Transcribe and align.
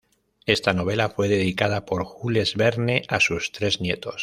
Esta 0.47 0.73
novela 0.73 1.09
fue 1.09 1.27
dedicada 1.27 1.85
por 1.85 2.03
Jules 2.05 2.55
Verne 2.55 3.03
a 3.07 3.19
sus 3.19 3.51
tres 3.51 3.81
nietos. 3.81 4.19